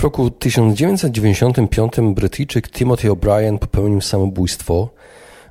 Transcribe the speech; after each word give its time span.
W 0.00 0.02
roku 0.02 0.30
1995 0.30 1.92
Brytyjczyk 2.14 2.68
Timothy 2.70 3.08
O'Brien 3.08 3.58
popełnił 3.58 4.00
samobójstwo, 4.00 4.88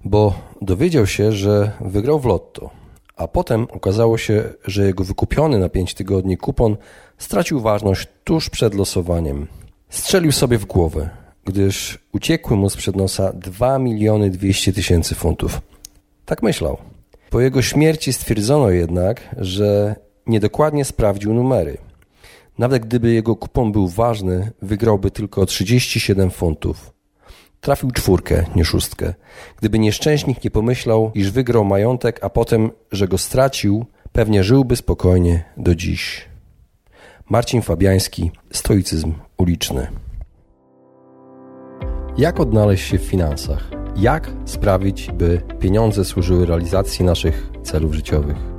bo 0.06 0.34
dowiedział 0.62 1.08
się, 1.08 1.32
że 1.32 1.72
wygrał 1.82 2.20
w 2.20 2.26
lotto, 2.26 2.70
a 3.16 3.28
potem 3.28 3.68
okazało 3.72 4.18
się, 4.18 4.44
że 4.66 4.86
jego 4.86 5.04
wykupiony 5.04 5.58
na 5.58 5.70
5 5.70 5.94
tygodni 5.94 6.38
kupon 6.38 6.78
stracił 7.18 7.60
ważność 7.60 8.08
tuż 8.24 8.50
przed 8.50 8.76
losowaniem. 8.76 9.48
Strzelił 9.90 10.32
sobie 10.32 10.58
w 10.58 10.66
głowę, 10.66 11.10
gdyż 11.46 12.00
uciekły 12.12 12.58
mu 12.58 12.70
sprzed 12.70 12.96
nosa 12.96 13.34
2 13.34 13.80
miliony 13.80 14.30
200 14.30 14.74
tysięcy 14.74 15.16
funtów. 15.16 15.62
Tak 16.26 16.44
myślał. 16.44 16.78
Po 17.30 17.42
jego 17.42 17.62
śmierci 17.62 18.14
stwierdzono 18.14 18.70
jednak, 18.70 19.36
że 19.38 19.96
niedokładnie 20.28 20.86
sprawdził 20.86 21.34
numery. 21.34 21.89
Nawet 22.60 22.86
gdyby 22.86 23.12
jego 23.12 23.36
kupon 23.36 23.72
był 23.72 23.88
ważny, 23.88 24.52
wygrałby 24.62 25.12
tylko 25.12 25.46
37 25.46 26.32
funtów. 26.32 26.94
Trafił 27.62 27.92
czwórkę, 27.92 28.46
nie 28.56 28.66
szóstkę. 28.66 29.14
Gdyby 29.58 29.80
nieszczęśnik 29.80 30.44
nie 30.44 30.52
pomyślał, 30.52 31.12
iż 31.16 31.32
wygrał 31.32 31.66
majątek, 31.66 32.20
a 32.24 32.30
potem, 32.30 32.72
że 32.92 33.08
go 33.08 33.18
stracił, 33.18 33.86
pewnie 34.12 34.44
żyłby 34.44 34.76
spokojnie 34.76 35.44
do 35.58 35.76
dziś. 35.76 36.26
Marcin 37.30 37.62
Fabiański, 37.62 38.32
Stoicyzm 38.52 39.14
uliczny. 39.38 39.88
Jak 42.18 42.40
odnaleźć 42.40 42.88
się 42.88 42.98
w 42.98 43.02
finansach? 43.02 43.72
Jak 43.96 44.32
sprawić, 44.46 45.12
by 45.12 45.42
pieniądze 45.60 46.06
służyły 46.06 46.46
realizacji 46.46 47.06
naszych 47.06 47.50
celów 47.64 47.94
życiowych? 47.94 48.59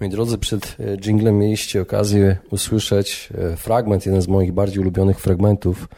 Moi 0.00 0.08
drodzy, 0.08 0.38
przed 0.38 0.76
jinglem 1.06 1.38
mieliście 1.38 1.82
okazję 1.82 2.36
usłyszeć 2.50 3.28
e, 3.38 3.56
fragment, 3.56 4.06
jeden 4.06 4.22
z 4.22 4.28
moich 4.28 4.52
bardziej 4.52 4.80
ulubionych 4.80 5.20
fragmentów 5.20 5.88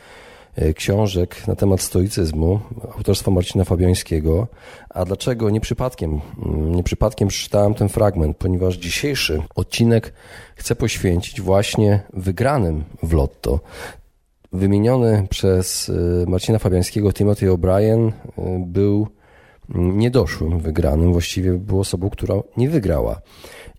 e, 0.56 0.74
książek 0.74 1.46
na 1.46 1.56
temat 1.56 1.80
stoicyzmu 1.80 2.60
autorstwa 2.96 3.30
Marcina 3.30 3.64
Fabiańskiego. 3.64 4.46
A 4.90 5.04
dlaczego? 5.04 5.50
Nie 5.50 5.60
przypadkiem. 5.60 6.20
Mm, 6.46 6.74
nie 6.74 6.82
przypadkiem 6.82 7.28
przeczytałem 7.28 7.74
ten 7.74 7.88
fragment, 7.88 8.36
ponieważ 8.36 8.76
dzisiejszy 8.76 9.42
odcinek 9.54 10.12
chcę 10.56 10.76
poświęcić 10.76 11.40
właśnie 11.40 12.00
wygranym 12.12 12.84
w 13.02 13.12
lotto. 13.12 13.60
Wymieniony 14.52 15.26
przez 15.30 15.88
e, 16.24 16.30
Marcina 16.30 16.58
Fabiańskiego 16.58 17.12
Timothy 17.12 17.46
O'Brien 17.46 18.12
był 18.58 19.06
niedoszłym 19.74 20.58
wygranym, 20.58 21.12
właściwie 21.12 21.52
był 21.52 21.80
osobą, 21.80 22.10
która 22.10 22.34
nie 22.56 22.70
wygrała 22.70 23.20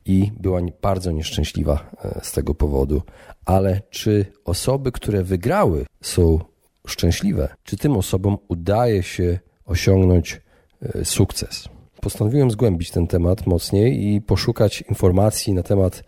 i 0.05 0.31
była 0.39 0.61
bardzo 0.81 1.11
nieszczęśliwa 1.11 1.91
e, 2.03 2.19
z 2.23 2.31
tego 2.31 2.55
powodu. 2.55 3.01
Ale 3.45 3.81
czy 3.89 4.25
osoby, 4.45 4.91
które 4.91 5.23
wygrały, 5.23 5.85
są 6.01 6.39
szczęśliwe? 6.87 7.55
Czy 7.63 7.77
tym 7.77 7.97
osobom 7.97 8.37
udaje 8.47 9.03
się 9.03 9.39
osiągnąć 9.65 10.41
e, 10.81 11.05
sukces? 11.05 11.69
Postanowiłem 12.01 12.51
zgłębić 12.51 12.91
ten 12.91 13.07
temat 13.07 13.47
mocniej 13.47 14.07
i 14.07 14.21
poszukać 14.21 14.81
informacji 14.81 15.53
na 15.53 15.63
temat 15.63 16.03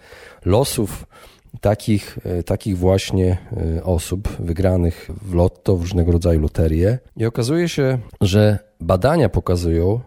losów 0.46 1.08
takich, 1.62 2.20
e, 2.24 2.44
takich 2.44 2.78
właśnie 2.78 3.38
osób 3.84 4.30
wygranych 4.40 5.10
w 5.22 5.34
lotto, 5.34 5.78
w 5.78 5.82
różnego 5.82 6.12
rodzaju 6.12 6.42
loterie. 6.42 7.00
I 7.18 7.26
okazuje 7.26 7.70
się, 7.70 7.98
że 8.22 8.60
badania 8.80 9.30
pokazują, 9.30 10.00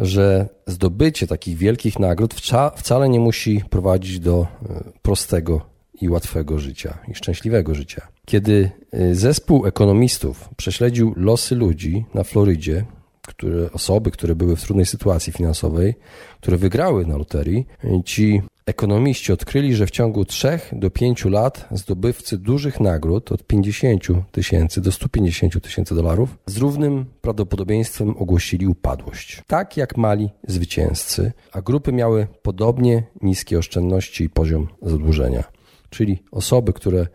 że 0.00 0.48
zdobycie 0.66 1.26
takich 1.26 1.56
wielkich 1.56 1.98
nagród 1.98 2.34
wcale 2.76 3.08
nie 3.08 3.20
musi 3.20 3.62
prowadzić 3.70 4.20
do 4.20 4.46
e, 4.70 4.84
prostego 5.02 5.60
i 6.00 6.08
łatwego 6.08 6.58
życia 6.58 6.98
i 7.08 7.14
szczęśliwego 7.14 7.74
życia. 7.74 8.08
Kiedy 8.26 8.70
e, 8.92 9.14
zespół 9.14 9.66
ekonomistów 9.66 10.48
prześledził 10.56 11.14
losy 11.16 11.54
ludzi 11.54 12.04
na 12.14 12.24
Florydzie, 12.24 12.84
które, 13.28 13.72
osoby, 13.72 14.10
które 14.10 14.34
były 14.34 14.56
w 14.56 14.62
trudnej 14.62 14.86
sytuacji 14.86 15.32
finansowej, 15.32 15.94
które 16.40 16.56
wygrały 16.56 17.06
na 17.06 17.16
loterii, 17.16 17.66
ci 18.04 18.42
Ekonomiści 18.66 19.32
odkryli, 19.32 19.74
że 19.74 19.86
w 19.86 19.90
ciągu 19.90 20.24
3 20.24 20.58
do 20.72 20.90
5 20.90 21.24
lat 21.24 21.68
zdobywcy 21.70 22.38
dużych 22.38 22.80
nagród 22.80 23.32
od 23.32 23.46
50 23.46 24.04
tysięcy 24.32 24.80
do 24.80 24.92
150 24.92 25.62
tysięcy 25.62 25.94
dolarów 25.94 26.38
z 26.46 26.56
równym 26.56 27.06
prawdopodobieństwem 27.20 28.16
ogłosili 28.18 28.66
upadłość. 28.66 29.42
Tak 29.46 29.76
jak 29.76 29.96
mali 29.96 30.30
zwycięzcy, 30.48 31.32
a 31.52 31.62
grupy 31.62 31.92
miały 31.92 32.26
podobnie 32.42 33.02
niskie 33.22 33.58
oszczędności 33.58 34.24
i 34.24 34.30
poziom 34.30 34.68
zadłużenia. 34.82 35.44
Czyli 35.90 36.22
osoby, 36.30 36.72
które 36.72 37.06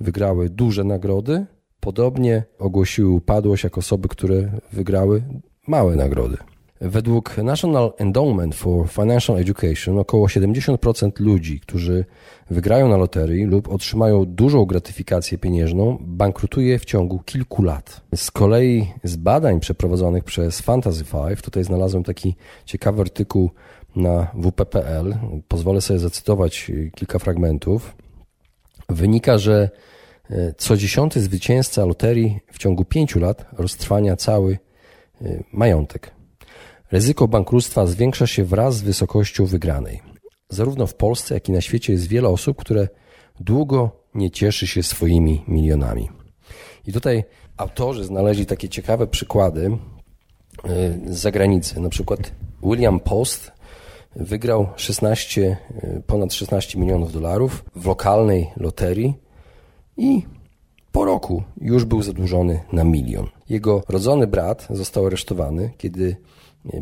wygrały 0.00 0.50
duże 0.50 0.84
nagrody, 0.84 1.46
podobnie 1.80 2.44
ogłosiły 2.58 3.10
upadłość 3.10 3.64
jak 3.64 3.78
osoby, 3.78 4.08
które 4.08 4.50
wygrały 4.72 5.22
małe 5.66 5.96
nagrody. 5.96 6.36
Według 6.80 7.38
National 7.38 7.92
Endowment 7.98 8.54
for 8.54 8.88
Financial 8.88 9.38
Education 9.38 9.98
około 9.98 10.26
70% 10.26 11.20
ludzi, 11.20 11.60
którzy 11.60 12.04
wygrają 12.50 12.88
na 12.88 12.96
loterii 12.96 13.44
lub 13.44 13.68
otrzymają 13.68 14.24
dużą 14.24 14.64
gratyfikację 14.64 15.38
pieniężną, 15.38 15.98
bankrutuje 16.00 16.78
w 16.78 16.84
ciągu 16.84 17.18
kilku 17.18 17.62
lat. 17.62 18.00
Z 18.16 18.30
kolei 18.30 18.92
z 19.04 19.16
badań 19.16 19.60
przeprowadzonych 19.60 20.24
przez 20.24 20.60
Fantasy 20.60 21.04
Five, 21.04 21.42
tutaj 21.42 21.64
znalazłem 21.64 22.04
taki 22.04 22.36
ciekawy 22.64 23.00
artykuł 23.00 23.50
na 23.96 24.26
wp.pl, 24.42 25.16
pozwolę 25.48 25.80
sobie 25.80 25.98
zacytować 25.98 26.70
kilka 26.94 27.18
fragmentów, 27.18 27.96
wynika, 28.88 29.38
że 29.38 29.70
e, 30.30 30.54
co 30.56 30.76
dziesiąty 30.76 31.20
zwycięzca 31.20 31.84
loterii 31.84 32.40
w 32.52 32.58
ciągu 32.58 32.84
pięciu 32.84 33.20
lat 33.20 33.46
roztrwania 33.52 34.16
cały 34.16 34.58
e, 35.22 35.42
majątek. 35.52 36.23
Ryzyko 36.94 37.28
bankructwa 37.28 37.86
zwiększa 37.86 38.26
się 38.26 38.44
wraz 38.44 38.76
z 38.76 38.82
wysokością 38.82 39.46
wygranej. 39.46 40.00
Zarówno 40.48 40.86
w 40.86 40.94
Polsce, 40.94 41.34
jak 41.34 41.48
i 41.48 41.52
na 41.52 41.60
świecie 41.60 41.92
jest 41.92 42.06
wiele 42.06 42.28
osób, 42.28 42.56
które 42.56 42.88
długo 43.40 43.90
nie 44.14 44.30
cieszy 44.30 44.66
się 44.66 44.82
swoimi 44.82 45.44
milionami. 45.48 46.08
I 46.86 46.92
tutaj 46.92 47.24
autorzy 47.56 48.04
znaleźli 48.04 48.46
takie 48.46 48.68
ciekawe 48.68 49.06
przykłady 49.06 49.66
y, 49.66 49.78
z 51.06 51.18
zagranicy. 51.18 51.80
Na 51.80 51.88
przykład 51.88 52.32
William 52.62 53.00
Post 53.00 53.52
wygrał 54.16 54.68
16, 54.76 55.56
y, 55.84 56.02
ponad 56.06 56.32
16 56.32 56.78
milionów 56.78 57.12
dolarów 57.12 57.64
w 57.76 57.86
lokalnej 57.86 58.50
loterii 58.56 59.14
i 59.96 60.22
po 60.94 61.04
roku 61.04 61.42
już 61.60 61.84
był 61.84 62.02
zadłużony 62.02 62.60
na 62.72 62.84
milion. 62.84 63.26
Jego 63.48 63.82
rodzony 63.88 64.26
brat 64.26 64.66
został 64.70 65.06
aresztowany, 65.06 65.70
kiedy 65.78 66.16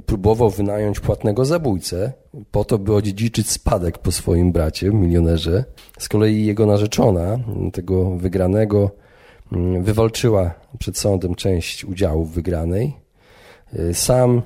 próbował 0.07 0.51
wynająć 0.51 1.01
płatnego 1.01 1.45
zabójcę 1.45 2.13
po 2.51 2.65
to, 2.65 2.79
by 2.79 2.95
odziedziczyć 2.95 3.51
spadek 3.51 3.99
po 3.99 4.13
swoim 4.13 4.53
bracie, 4.53 4.91
milionerze. 4.91 5.65
Z 5.99 6.09
kolei 6.09 6.45
jego 6.45 6.67
narzeczona, 6.67 7.39
tego 7.73 8.11
wygranego, 8.11 8.91
wywalczyła 9.81 10.55
przed 10.79 10.99
sądem 10.99 11.35
część 11.35 11.85
udziałów 11.85 12.33
wygranej. 12.33 12.93
Sam 13.93 14.43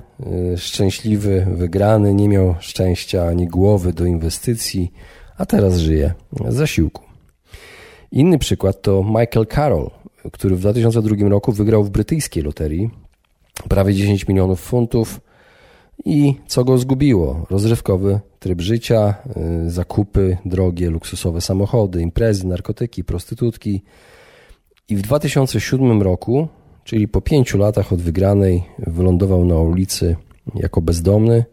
y, 0.53 0.57
szczęśliwy, 0.57 1.47
wygrany, 1.51 2.13
nie 2.13 2.29
miał 2.29 2.55
szczęścia 2.59 3.27
ani 3.27 3.47
głowy 3.47 3.93
do 3.93 4.05
inwestycji, 4.05 4.93
a 5.37 5.45
teraz 5.45 5.77
żyje 5.77 6.13
z 6.49 6.53
zasiłku. 6.53 7.06
Inny 8.11 8.37
przykład 8.37 8.81
to 8.81 9.03
Michael 9.03 9.47
Carroll, 9.55 9.89
który 10.31 10.55
w 10.55 10.59
2002 10.59 11.29
roku 11.29 11.51
wygrał 11.51 11.83
w 11.83 11.89
brytyjskiej 11.89 12.43
loterii 12.43 12.89
prawie 13.69 13.93
10 13.93 14.27
milionów 14.27 14.61
funtów 14.61 15.21
i 16.05 16.35
co 16.47 16.63
go 16.63 16.77
zgubiło? 16.77 17.45
Rozrywkowy 17.49 18.19
tryb 18.39 18.61
życia, 18.61 19.13
y, 19.65 19.71
zakupy, 19.71 20.37
drogie, 20.45 20.89
luksusowe 20.89 21.41
samochody, 21.41 22.01
imprezy, 22.01 22.47
narkotyki, 22.47 23.03
prostytutki. 23.03 23.83
I 24.89 24.95
w 24.95 25.01
2007 25.01 26.01
roku, 26.01 26.47
czyli 26.83 27.07
po 27.07 27.21
pięciu 27.21 27.57
latach 27.57 27.93
od 27.93 28.01
wygranej, 28.01 28.63
wylądował 28.79 29.45
na 29.45 29.59
ulicy 29.59 30.15
jako 30.55 30.81
bezdomny. 30.81 31.45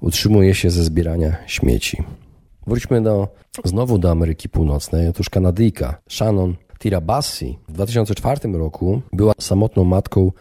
Utrzymuje 0.00 0.54
się 0.54 0.70
ze 0.70 0.84
zbierania 0.84 1.36
śmieci. 1.46 2.02
Wróćmy 2.68 3.02
do, 3.02 3.28
znowu 3.64 3.98
do 3.98 4.10
Ameryki 4.10 4.48
Północnej. 4.48 5.08
Otóż 5.08 5.30
Kanadyjka 5.30 6.00
Shannon 6.08 6.56
Tira 6.78 7.00
Bassi 7.00 7.58
w 7.68 7.72
2004 7.72 8.52
roku 8.52 9.02
była 9.12 9.32
samotną 9.40 9.84
matką 9.84 10.32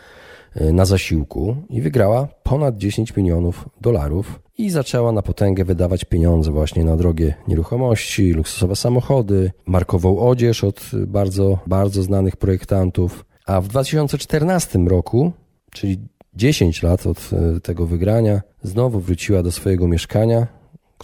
e, 0.55 0.73
na 0.73 0.85
zasiłku 0.85 1.55
i 1.69 1.81
wygrała 1.81 2.27
ponad 2.43 2.77
10 2.77 3.15
milionów 3.15 3.69
dolarów 3.81 4.39
i 4.57 4.69
zaczęła 4.69 5.11
na 5.11 5.21
potęgę 5.21 5.65
wydawać 5.65 6.05
pieniądze 6.05 6.51
właśnie 6.51 6.83
na 6.85 6.97
drogie 6.97 7.33
nieruchomości, 7.47 8.33
luksusowe 8.33 8.75
samochody, 8.75 9.51
markową 9.65 10.19
odzież 10.19 10.63
od 10.63 10.81
bardzo, 11.07 11.59
bardzo 11.67 12.03
znanych 12.03 12.35
projektantów. 12.35 13.25
A 13.45 13.61
w 13.61 13.67
2014 13.67 14.79
roku, 14.79 15.31
czyli 15.71 15.97
10 16.33 16.83
lat 16.83 17.07
od 17.07 17.29
e, 17.33 17.59
tego 17.59 17.85
wygrania, 17.85 18.41
znowu 18.63 18.99
wróciła 18.99 19.43
do 19.43 19.51
swojego 19.51 19.87
mieszkania, 19.87 20.56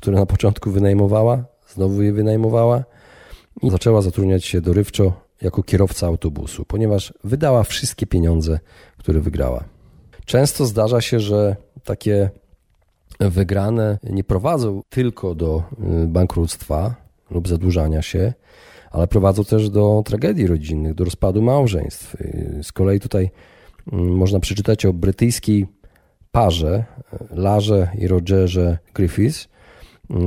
które 0.04 0.18
na 0.18 0.26
początku 0.26 0.72
wynajmowała, 0.72 1.46
znowu 1.68 2.02
je 2.02 2.14
wynajmowała 2.14 2.84
i 3.62 3.70
zaczęła 3.70 4.02
zatrudniać 4.02 4.46
się 4.46 4.62
dorywczo 4.62 5.14
jako 5.42 5.64
kierowca 5.64 6.08
autobusu, 6.08 6.66
ponieważ 6.66 7.14
wydała 7.24 7.64
wszystkie 7.64 8.08
pieniądze, 8.08 8.60
które 8.98 9.20
wygrała. 9.20 9.64
Często 10.26 10.66
zdarza 10.66 11.02
się, 11.02 11.20
że 11.20 11.56
takie 11.84 12.30
wygrane 13.20 14.00
nie 14.04 14.24
prowadzą 14.24 14.82
tylko 14.90 15.36
do 15.36 15.64
y, 16.04 16.08
bankructwa 16.08 16.96
lub 17.32 17.48
zadłużania 17.48 18.02
się, 18.02 18.34
ale 18.92 19.08
prowadzą 19.08 19.44
też 19.44 19.70
do 19.70 20.04
tragedii 20.06 20.48
rodzinnych, 20.48 20.94
do 20.94 21.04
rozpadu 21.04 21.42
małżeństw. 21.42 22.16
Y, 22.16 22.60
z 22.64 22.72
kolei 22.72 23.00
tutaj 23.00 23.30
mm, 23.92 24.16
można 24.16 24.40
przeczytać 24.40 24.86
o 24.86 24.94
brytyjskiej 24.94 25.68
parze, 26.32 26.86
y, 27.14 27.36
Larze 27.36 27.88
i 27.98 28.08
Rogerze 28.08 28.78
Griffiths, 28.94 29.53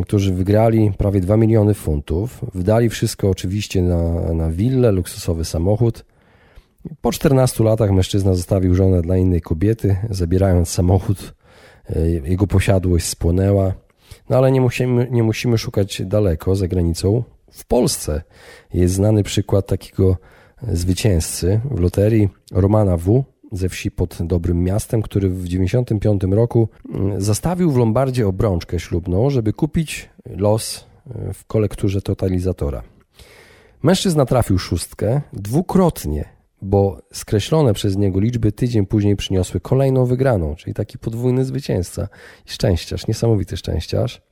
którzy 0.02 0.34
wygrali 0.34 0.93
prawie 0.99 1.20
2 1.20 1.37
miliony 1.37 1.75
funtów. 1.75 2.44
Wdali 2.55 2.88
wszystko 2.88 3.31
oczywiście 3.31 3.82
na, 3.82 4.32
na 4.34 4.50
willę, 4.50 4.93
luksusowy 4.93 5.44
samochód. 5.44 6.05
Po 7.00 7.12
14 7.12 7.64
latach 7.64 7.90
mężczyzna 7.90 8.34
zostawił 8.34 8.75
żonę 8.75 9.02
dla 9.02 9.17
innej 9.17 9.40
kobiety, 9.40 9.96
zabierając 10.11 10.69
samochód. 10.69 11.34
E, 11.96 12.11
jego 12.11 12.46
posiadłość 12.46 13.06
spłonęła. 13.06 13.75
No 14.31 14.37
ale 14.37 14.52
nie 14.52 14.61
musimy, 14.61 15.08
nie 15.11 15.23
musimy 15.23 15.58
szukać 15.58 16.02
daleko, 16.05 16.56
za 16.56 16.69
granicą. 16.69 17.22
W 17.50 17.67
Polsce 17.67 18.22
jest 18.75 18.94
znany 18.94 19.22
przykład 19.22 19.67
takiego 19.67 20.17
zwycięzcy 20.62 21.61
w 21.70 21.81
loterii 21.81 22.29
Romana 22.52 22.96
W., 22.96 23.25
ze 23.56 23.69
wsi 23.69 23.91
pod 23.91 24.19
Dobrym 24.20 24.64
Miastem, 24.64 25.03
który 25.03 25.29
w 25.29 25.44
1995 25.44 26.35
roku 26.35 26.69
mm, 26.94 27.20
zastawił 27.20 27.70
w 27.70 27.76
Lombardzie 27.76 28.29
obrączkę 28.29 28.81
ślubną, 28.81 29.31
żeby 29.31 29.53
kupić 29.53 30.08
los 30.26 30.87
e, 31.11 31.35
w 31.35 31.44
kolekturze 31.44 32.03
totalizatora. 32.03 32.82
Mężczyzna 33.82 34.26
trafił 34.26 34.58
szóstkę 34.58 35.20
dwukrotnie, 35.32 36.25
bo 36.62 37.03
skreślone 37.12 37.75
przez 37.75 37.97
niego 37.97 38.20
liczby 38.20 38.53
tydzień 38.53 38.87
później 38.87 39.17
przyniosły 39.17 39.61
kolejną 39.61 40.05
wygraną, 40.05 40.55
czyli 40.55 40.75
taki 40.75 40.99
podwójny 40.99 41.44
zwycięzca 41.44 42.08
i 42.47 42.50
szczęściarz, 42.50 43.06
niesamowity 43.06 43.56
szczęściarz. 43.56 44.23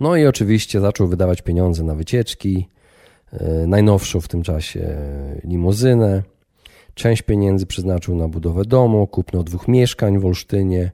No 0.00 0.16
i 0.16 0.26
oczywiście 0.26 0.80
zaczął 0.80 1.08
wydawać 1.08 1.42
pieniądze 1.42 1.84
na 1.84 1.94
wycieczki, 1.94 2.68
e, 3.32 3.66
najnowszą 3.66 4.20
w 4.20 4.28
tym 4.28 4.42
czasie 4.42 4.96
limuzynę, 5.44 6.22
Część 6.96 7.22
pieniędzy 7.22 7.66
przeznaczył 7.66 8.14
na 8.14 8.28
budowę 8.28 8.64
domu, 8.64 9.06
kupno 9.06 9.42
dwóch 9.42 9.68
mieszkań 9.68 10.18
w 10.18 10.26
Olsztynie. 10.26 10.90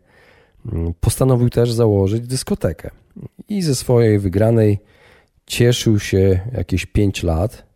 Mm, 0.72 0.94
postanowił 1.00 1.50
też 1.50 1.72
założyć 1.72 2.26
dyskotekę. 2.26 2.90
I 3.49 3.62
ze 3.62 3.75
swojej 3.75 4.19
wygranej 4.19 4.78
cieszył 5.46 5.99
się 5.99 6.40
jakieś 6.52 6.87
5 6.87 7.22
lat. 7.22 7.66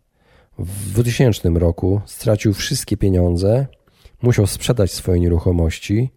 W 0.59 0.93
2000 0.93 1.49
roku 1.49 2.01
stracił 2.05 2.53
wszystkie 2.53 2.97
pieniądze, 2.97 3.67
musiał 4.21 4.47
sprzedać 4.47 4.91
swoje 4.91 5.19
nieruchomości, 5.19 6.09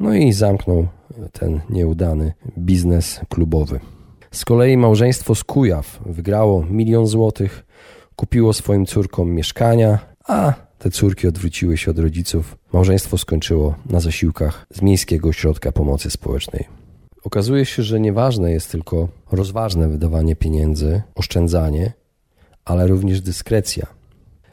no 0.00 0.14
i 0.14 0.32
zamknął 0.32 0.86
ten 1.32 1.60
nieudany 1.70 2.32
biznes 2.58 3.20
klubowy. 3.28 3.80
Z 4.30 4.44
kolei 4.44 4.76
małżeństwo 4.76 5.34
z 5.34 5.44
Kujaw 5.44 6.00
wygrało 6.06 6.64
milion 6.70 7.06
złotych, 7.06 7.66
kupiło 8.16 8.52
swoim 8.52 8.86
córkom 8.86 9.34
mieszkania, 9.34 9.98
a 10.28 10.65
te 10.78 10.90
córki 10.90 11.28
odwróciły 11.28 11.76
się 11.76 11.90
od 11.90 11.98
rodziców. 11.98 12.56
Małżeństwo 12.72 13.18
skończyło 13.18 13.74
na 13.90 14.00
zasiłkach 14.00 14.66
z 14.74 14.82
Miejskiego 14.82 15.28
Ośrodka 15.28 15.72
Pomocy 15.72 16.10
Społecznej. 16.10 16.64
Okazuje 17.24 17.64
się, 17.64 17.82
że 17.82 18.00
nieważne 18.00 18.52
jest 18.52 18.70
tylko 18.70 19.08
rozważne 19.32 19.88
wydawanie 19.88 20.36
pieniędzy, 20.36 21.02
oszczędzanie, 21.14 21.92
ale 22.64 22.86
również 22.86 23.20
dyskrecja. 23.20 23.86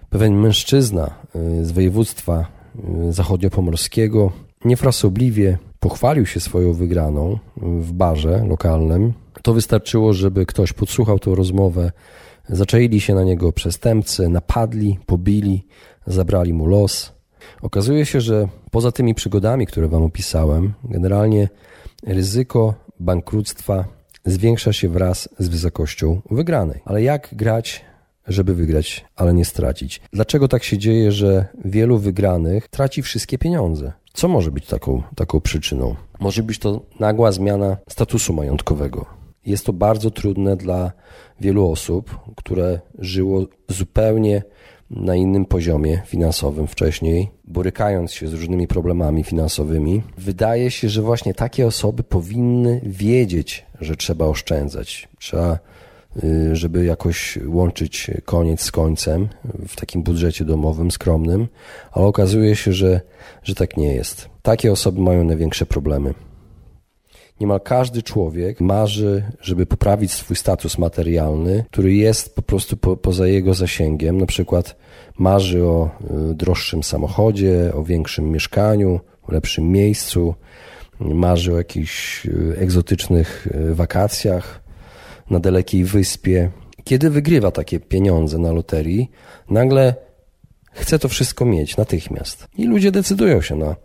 Pewien 0.10 0.36
mężczyzna 0.36 1.14
y, 1.36 1.66
z 1.66 1.72
województwa 1.72 2.46
y, 3.10 3.14
zachodniopomorskiego 3.14 4.32
niefrasobliwie 4.66 5.58
pochwalił 5.80 6.26
się 6.26 6.40
swoją 6.40 6.74
wygraną 6.74 7.40
w 7.58 7.94
barze 7.94 8.46
lokalnym. 8.48 9.14
To 9.42 9.54
wystarczyło, 9.54 10.14
żeby 10.14 10.46
ktoś 10.46 10.74
podsłuchał 10.74 11.20
tę 11.20 11.36
rozmowę, 11.36 11.92
Zaczaili 12.50 13.02
się 13.02 13.16
na 13.16 13.24
niego 13.24 13.52
przestępcy, 13.52 14.30
napadli, 14.30 15.00
pobili, 15.06 15.66
zabrali 16.08 16.54
mu 16.54 16.66
los. 16.66 17.14
Okazuje 17.62 18.06
się, 18.06 18.22
że 18.22 18.48
poza 18.72 18.92
tymi 18.92 19.16
przygodami, 19.16 19.68
które 19.68 19.88
Wam 19.88 20.04
opisałem, 20.04 20.74
generalnie 20.84 21.50
ryzyko 22.08 22.74
bankructwa 23.00 23.86
zwiększa 24.26 24.74
się 24.74 24.90
wraz 24.90 25.30
z 25.40 25.48
wysokością 25.48 26.22
wygranej. 26.32 26.82
Ale 26.86 27.04
jak 27.04 27.30
grać, 27.32 27.86
żeby 28.28 28.56
wygrać, 28.56 29.06
ale 29.16 29.34
nie 29.34 29.46
stracić? 29.46 30.02
Dlaczego 30.14 30.48
tak 30.48 30.64
się 30.64 30.78
dzieje, 30.78 31.12
że 31.12 31.46
wielu 31.66 31.98
wygranych 31.98 32.68
traci 32.68 33.02
wszystkie 33.02 33.38
pieniądze? 33.38 33.94
Co 34.14 34.28
może 34.28 34.52
być 34.52 34.68
taką, 34.68 35.04
taką 35.16 35.42
przyczyną? 35.42 35.96
Może 36.20 36.44
być 36.44 36.60
to 36.60 36.82
nagła 37.00 37.32
zmiana 37.32 37.78
statusu 37.90 38.34
majątkowego. 38.34 39.06
Jest 39.46 39.66
to 39.66 39.74
bardzo 39.74 40.12
trudne 40.12 40.58
dla 40.58 40.92
wielu 41.42 41.72
osób, 41.72 42.20
które 42.36 42.80
żyło 43.00 43.46
zupełnie 43.70 44.44
na 44.96 45.16
innym 45.16 45.46
poziomie 45.46 46.02
finansowym 46.06 46.68
wcześniej, 46.68 47.30
borykając 47.46 48.14
się 48.14 48.28
z 48.28 48.34
różnymi 48.34 48.68
problemami 48.68 49.24
finansowymi. 49.24 50.02
Wydaje 50.18 50.72
się, 50.72 50.90
że 50.90 51.02
właśnie 51.02 51.34
takie 51.34 51.68
osoby 51.68 52.04
powinny 52.04 52.82
wiedzieć, 52.84 53.66
że 53.80 53.96
trzeba 53.96 54.26
oszczędzać. 54.26 55.10
Trzeba, 55.20 55.60
y, 56.24 56.56
żeby 56.56 56.86
jakoś 56.86 57.40
łączyć 57.48 58.12
koniec 58.26 58.62
z 58.62 58.72
końcem 58.72 59.28
w 59.68 59.76
takim 59.76 60.04
budżecie 60.04 60.46
domowym 60.46 60.92
skromnym, 60.92 61.48
ale 61.92 62.06
okazuje 62.06 62.56
się, 62.56 62.74
że, 62.74 63.02
że 63.44 63.56
tak 63.56 63.78
nie 63.78 63.94
jest. 63.94 64.30
Takie 64.42 64.72
osoby 64.72 65.02
mają 65.02 65.24
największe 65.24 65.66
problemy. 65.66 66.14
Niemal 67.40 67.62
każdy 67.62 68.04
człowiek 68.04 68.62
marzy, 68.62 69.24
żeby 69.42 69.66
poprawić 69.66 70.12
swój 70.12 70.36
status 70.36 70.78
materialny, 70.78 71.66
który 71.72 71.94
jest 71.94 72.36
po 72.36 72.42
prostu 72.42 72.78
po, 72.78 72.98
poza 72.98 73.28
jego 73.28 73.54
zasięgiem. 73.54 74.18
Na 74.18 74.26
przykład 74.26 74.76
marzy 75.18 75.64
o 75.64 75.90
y, 76.32 76.36
droższym 76.36 76.84
samochodzie, 76.84 77.72
o 77.74 77.84
większym 77.84 78.32
mieszkaniu, 78.32 79.00
o 79.24 79.32
lepszym 79.32 79.72
miejscu, 79.72 80.36
marzy 81.00 81.54
o 81.54 81.58
jakichś 81.58 82.26
y, 82.26 82.56
egzotycznych 82.60 83.48
y, 83.48 83.76
wakacjach 83.76 84.62
na 85.30 85.40
dalekiej 85.40 85.84
wyspie. 85.84 86.52
Kiedy 86.84 87.10
wygrywa 87.10 87.52
takie 87.52 87.80
pieniądze 87.80 88.38
na 88.38 88.52
loterii, 88.52 89.12
nagle 89.50 89.96
chce 90.72 91.00
to 91.00 91.10
wszystko 91.10 91.46
mieć 91.46 91.78
natychmiast. 91.78 92.48
I 92.58 92.66
ludzie 92.66 92.92
decydują 92.92 93.42
się 93.42 93.56
na, 93.56 93.76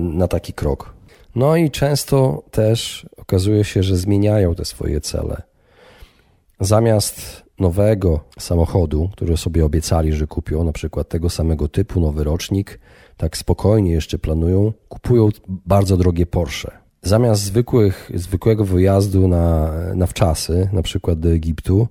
na 0.00 0.28
taki 0.28 0.52
krok. 0.52 0.99
No 1.34 1.56
i 1.56 1.70
często 1.70 2.42
też 2.50 3.06
okazuje 3.16 3.64
się, 3.64 3.82
że 3.82 3.96
zmieniają 3.96 4.54
te 4.54 4.64
swoje 4.64 5.00
cele. 5.00 5.42
Zamiast 6.60 7.42
nowego 7.58 8.20
samochodu, 8.38 9.08
który 9.12 9.36
sobie 9.36 9.64
obiecali, 9.64 10.12
że 10.12 10.26
kupią, 10.26 10.64
na 10.64 10.72
przykład 10.72 11.08
tego 11.08 11.30
samego 11.30 11.68
typu, 11.68 12.00
nowy 12.00 12.24
rocznik, 12.24 12.80
tak 13.16 13.36
spokojnie 13.36 13.92
jeszcze 13.92 14.18
planują, 14.18 14.72
kupują 14.88 15.28
bardzo 15.48 15.96
drogie 15.96 16.26
Porsche. 16.26 16.70
Zamiast 17.02 17.42
zwykłych, 17.42 18.10
zwykłego 18.14 18.64
wyjazdu 18.64 19.28
na, 19.28 19.72
na 19.94 20.06
wczasy, 20.06 20.68
na 20.72 20.82
przykład 20.82 21.20
do 21.20 21.28
Egiptu, 21.28 21.88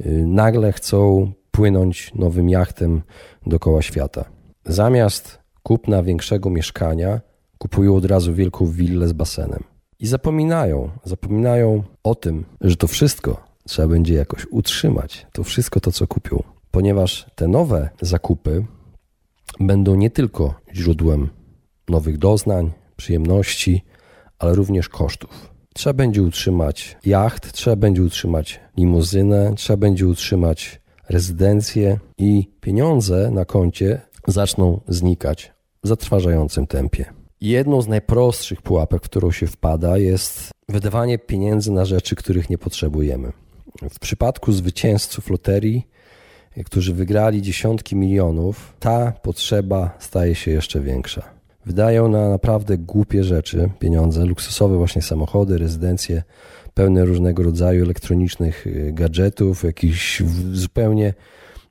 y, 0.00 0.26
nagle 0.26 0.72
chcą 0.72 1.32
płynąć 1.50 2.14
nowym 2.14 2.48
jachtem 2.48 3.02
dookoła 3.46 3.82
świata. 3.82 4.24
Zamiast 4.64 5.38
kupna 5.62 6.02
większego 6.02 6.50
mieszkania, 6.50 7.20
kupują 7.58 7.96
od 7.96 8.04
razu 8.04 8.34
wielką 8.34 8.66
willę 8.66 9.08
z 9.08 9.12
basenem. 9.12 9.64
I 9.98 10.06
zapominają, 10.06 10.90
zapominają 11.04 11.82
o 12.04 12.14
tym, 12.14 12.44
że 12.60 12.76
to 12.76 12.86
wszystko 12.86 13.44
trzeba 13.68 13.88
będzie 13.88 14.14
jakoś 14.14 14.46
utrzymać, 14.50 15.26
to 15.32 15.44
wszystko 15.44 15.80
to, 15.80 15.92
co 15.92 16.06
kupią. 16.06 16.42
Ponieważ 16.70 17.26
te 17.34 17.48
nowe 17.48 17.88
zakupy 18.00 18.64
będą 19.60 19.94
nie 19.94 20.10
tylko 20.10 20.54
źródłem 20.74 21.28
nowych 21.88 22.18
doznań, 22.18 22.70
przyjemności, 22.96 23.84
ale 24.38 24.54
również 24.54 24.88
kosztów. 24.88 25.50
Trzeba 25.74 25.94
będzie 25.94 26.22
utrzymać 26.22 26.96
jacht, 27.04 27.52
trzeba 27.52 27.76
będzie 27.76 28.02
utrzymać 28.02 28.60
limuzynę, 28.76 29.52
trzeba 29.56 29.76
będzie 29.76 30.06
utrzymać 30.06 30.80
rezydencję 31.08 31.98
i 32.18 32.48
pieniądze 32.60 33.30
na 33.30 33.44
koncie 33.44 34.00
zaczną 34.26 34.80
znikać 34.88 35.52
w 35.84 35.88
zatrważającym 35.88 36.66
tempie. 36.66 37.17
Jedną 37.40 37.82
z 37.82 37.88
najprostszych 37.88 38.62
pułapek, 38.62 39.02
w 39.02 39.04
którą 39.04 39.30
się 39.30 39.46
wpada, 39.46 39.98
jest 39.98 40.50
wydawanie 40.68 41.18
pieniędzy 41.18 41.72
na 41.72 41.84
rzeczy, 41.84 42.16
których 42.16 42.50
nie 42.50 42.58
potrzebujemy. 42.58 43.32
W 43.90 43.98
przypadku 43.98 44.52
zwycięzców 44.52 45.30
loterii, 45.30 45.86
którzy 46.64 46.94
wygrali 46.94 47.42
dziesiątki 47.42 47.96
milionów, 47.96 48.74
ta 48.80 49.12
potrzeba 49.12 49.96
staje 49.98 50.34
się 50.34 50.50
jeszcze 50.50 50.80
większa. 50.80 51.22
Wydają 51.66 52.08
na 52.08 52.28
naprawdę 52.28 52.78
głupie 52.78 53.24
rzeczy 53.24 53.70
pieniądze, 53.78 54.24
luksusowe 54.24 54.76
właśnie 54.76 55.02
samochody, 55.02 55.58
rezydencje, 55.58 56.22
pełne 56.74 57.04
różnego 57.04 57.42
rodzaju 57.42 57.84
elektronicznych 57.84 58.66
y, 58.66 58.90
gadżetów, 58.92 59.64
jakichś 59.64 60.22
zupełnie 60.52 61.14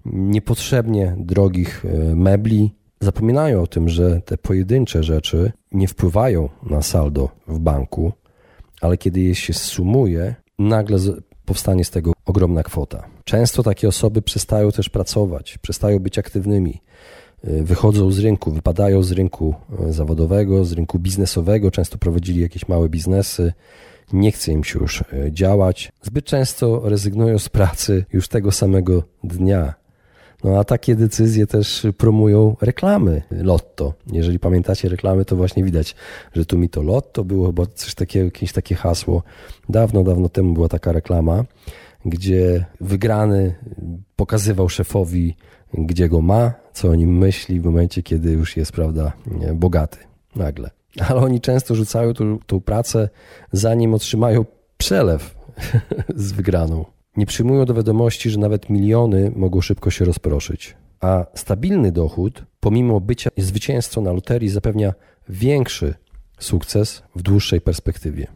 niepotrzebnie 0.05 1.15
drogich 1.17 1.85
y, 1.85 2.15
mebli. 2.15 2.73
Zapominają 2.99 3.61
o 3.61 3.67
tym, 3.67 3.89
że 3.89 4.21
te 4.21 4.37
pojedyncze 4.37 5.03
rzeczy 5.03 5.51
nie 5.71 5.87
wpływają 5.87 6.49
na 6.63 6.81
saldo 6.81 7.29
w 7.47 7.59
banku, 7.59 8.11
ale 8.81 8.97
kiedy 8.97 9.19
je 9.19 9.35
się 9.35 9.53
sumuje, 9.53 10.35
nagle 10.59 10.97
powstanie 11.45 11.85
z 11.85 11.89
tego 11.89 12.13
ogromna 12.25 12.63
kwota. 12.63 13.03
Często 13.23 13.63
takie 13.63 13.87
osoby 13.87 14.21
przestają 14.21 14.71
też 14.71 14.89
pracować, 14.89 15.57
przestają 15.57 15.99
być 15.99 16.19
aktywnymi, 16.19 16.81
y, 17.47 17.63
wychodzą 17.63 18.11
z 18.11 18.19
rynku, 18.19 18.51
wypadają 18.51 19.03
z 19.03 19.11
rynku 19.11 19.55
zawodowego, 19.89 20.65
z 20.65 20.71
rynku 20.71 20.99
biznesowego, 20.99 21.71
często 21.71 21.97
prowadzili 21.97 22.41
jakieś 22.41 22.67
małe 22.67 22.89
biznesy, 22.89 23.53
nie 24.13 24.31
chce 24.31 24.51
im 24.51 24.63
się 24.63 24.79
już 24.79 25.01
e, 25.01 25.31
działać. 25.31 25.91
Zbyt 26.01 26.25
często 26.25 26.89
rezygnują 26.89 27.39
z 27.39 27.49
pracy 27.49 28.05
już 28.13 28.27
tego 28.27 28.51
samego 28.51 29.03
dnia. 29.23 29.73
No 30.43 30.59
a 30.59 30.63
takie 30.63 30.95
decyzje 30.95 31.47
też 31.47 31.87
promują 31.97 32.55
reklamy 32.61 33.21
Lotto. 33.31 33.93
Jeżeli 34.11 34.39
pamiętacie 34.39 34.89
reklamy, 34.89 35.25
to 35.25 35.35
właśnie 35.35 35.63
widać, 35.63 35.95
że 36.33 36.45
tu 36.45 36.57
mi 36.57 36.69
to 36.69 36.81
Lotto 36.81 37.23
było, 37.23 37.53
bo 37.53 37.67
coś 37.67 37.95
takiego, 37.95 38.25
jakieś 38.25 38.53
takie 38.53 38.75
hasło. 38.75 39.23
Dawno, 39.69 40.03
dawno 40.03 40.29
temu 40.29 40.53
była 40.53 40.69
taka 40.69 40.91
reklama, 40.91 41.45
gdzie 42.05 42.65
wygrany 42.81 43.55
pokazywał 44.15 44.69
szefowi, 44.69 45.35
gdzie 45.73 46.09
go 46.09 46.21
ma, 46.21 46.53
co 46.73 46.89
o 46.89 46.95
nim 46.95 47.17
myśli 47.17 47.59
w 47.59 47.65
momencie, 47.65 48.03
kiedy 48.03 48.31
już 48.31 48.57
jest, 48.57 48.71
prawda, 48.71 49.11
bogaty 49.53 49.97
nagle 50.35 50.77
ale 50.99 51.19
oni 51.21 51.41
często 51.41 51.75
rzucają 51.75 52.13
tą, 52.13 52.39
tą 52.45 52.61
pracę, 52.61 53.09
zanim 53.51 53.93
otrzymają 53.93 54.45
przelew 54.77 55.35
z 56.15 56.31
wygraną. 56.31 56.85
Nie 57.17 57.25
przyjmują 57.25 57.65
do 57.65 57.73
wiadomości, 57.73 58.29
że 58.29 58.39
nawet 58.39 58.69
miliony 58.69 59.31
mogą 59.35 59.61
szybko 59.61 59.89
się 59.89 60.05
rozproszyć. 60.05 60.75
A 60.99 61.25
stabilny 61.33 61.91
dochód, 61.91 62.43
pomimo 62.59 63.01
bycia 63.01 63.29
zwycięzcą 63.37 64.01
na 64.01 64.11
loterii, 64.11 64.49
zapewnia 64.49 64.93
większy 65.29 65.93
sukces 66.39 67.03
w 67.15 67.21
dłuższej 67.21 67.61
perspektywie. 67.61 68.27